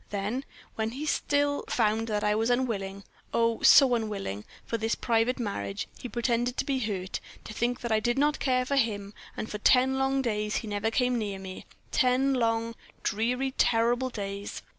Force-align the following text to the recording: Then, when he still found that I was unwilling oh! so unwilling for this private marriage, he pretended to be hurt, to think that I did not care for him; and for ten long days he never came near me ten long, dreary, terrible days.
Then, 0.09 0.45
when 0.73 0.89
he 0.93 1.05
still 1.05 1.63
found 1.69 2.07
that 2.07 2.23
I 2.23 2.33
was 2.33 2.49
unwilling 2.49 3.03
oh! 3.35 3.61
so 3.61 3.93
unwilling 3.93 4.45
for 4.65 4.79
this 4.79 4.95
private 4.95 5.37
marriage, 5.39 5.87
he 5.99 6.09
pretended 6.09 6.57
to 6.57 6.65
be 6.65 6.79
hurt, 6.79 7.19
to 7.43 7.53
think 7.53 7.81
that 7.81 7.91
I 7.91 7.99
did 7.99 8.17
not 8.17 8.39
care 8.39 8.65
for 8.65 8.77
him; 8.77 9.13
and 9.37 9.47
for 9.47 9.59
ten 9.59 9.99
long 9.99 10.23
days 10.23 10.55
he 10.55 10.67
never 10.67 10.89
came 10.89 11.19
near 11.19 11.37
me 11.37 11.67
ten 11.91 12.33
long, 12.33 12.73
dreary, 13.03 13.51
terrible 13.59 14.09
days. 14.09 14.63